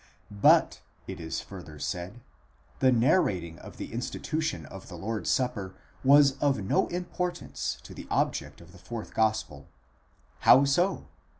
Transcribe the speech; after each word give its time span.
But, 0.41 0.81
it 1.05 1.19
is 1.19 1.41
further 1.41 1.77
said, 1.77 2.21
the 2.79 2.91
narrating 2.91 3.59
of 3.59 3.77
the 3.77 3.93
institution 3.93 4.65
of 4.65 4.87
the 4.87 4.97
Lord's 4.97 5.29
supper 5.29 5.75
was 6.03 6.39
of 6.39 6.57
no 6.63 6.87
importance 6.87 7.77
to 7.83 7.93
the 7.93 8.07
object 8.09 8.61
of 8.61 8.71
the 8.71 8.79
fourth 8.79 9.13
gospel.® 9.13 9.65
How 10.39 10.65
so? 10.65 11.05